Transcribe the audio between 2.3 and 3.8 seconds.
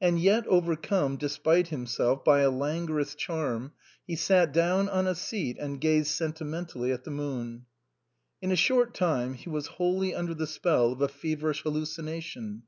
a lan guorous charm,